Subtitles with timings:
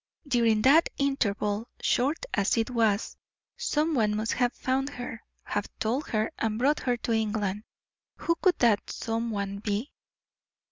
[0.27, 3.15] During that interval, short as it was,
[3.55, 7.61] some one must have found her, have told her, and brought her to England.
[8.15, 9.91] Who could that some one be?